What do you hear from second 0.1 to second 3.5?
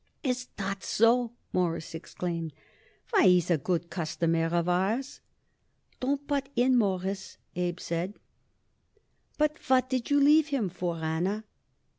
"Is that so?" Morris exclaimed. "Why,